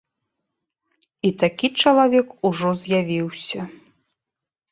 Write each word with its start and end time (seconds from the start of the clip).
І 1.27 1.31
такі 1.43 1.67
чалавек 1.83 2.27
ужо 2.49 2.69
з'явіўся. 2.85 3.59